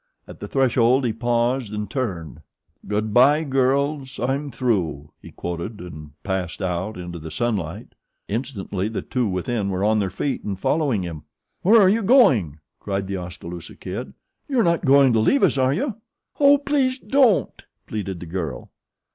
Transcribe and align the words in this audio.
At 0.27 0.39
the 0.39 0.47
threshold 0.47 1.05
he 1.05 1.13
paused 1.13 1.71
and 1.71 1.87
turned. 1.87 2.41
"'Good 2.87 3.13
bye 3.13 3.43
girls! 3.43 4.19
I'm 4.19 4.49
through,'" 4.49 5.11
he 5.21 5.29
quoted 5.29 5.79
and 5.79 6.13
passed 6.23 6.59
out 6.59 6.97
into 6.97 7.19
the 7.19 7.29
sunlight. 7.29 7.93
Instantly 8.27 8.89
the 8.89 9.03
two 9.03 9.27
within 9.27 9.69
were 9.69 9.83
on 9.83 9.99
their 9.99 10.09
feet 10.09 10.43
and 10.43 10.57
following 10.57 11.03
him. 11.03 11.21
"Where 11.61 11.79
are 11.79 11.87
you 11.87 12.01
going?" 12.01 12.57
cried 12.79 13.05
The 13.05 13.17
Oskaloosa 13.17 13.75
Kid. 13.75 14.13
"You're 14.47 14.63
not 14.63 14.85
going 14.85 15.13
to 15.13 15.19
leave 15.19 15.43
us, 15.43 15.59
are 15.59 15.71
you?" 15.71 15.97
"Oh, 16.39 16.57
please 16.57 16.97
don't!" 16.97 17.61
pleaded 17.85 18.19
the 18.21 18.25
girl. 18.25 18.71